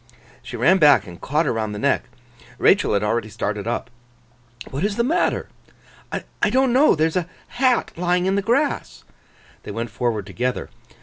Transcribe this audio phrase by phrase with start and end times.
[0.41, 2.05] She ran back, and caught her round the neck.
[2.57, 3.91] Rachael had already started up.
[4.71, 5.47] 'What is the matter?'
[6.11, 6.95] 'I don't know.
[6.95, 9.03] There is a hat lying in the grass.'
[9.61, 10.71] They went forward together.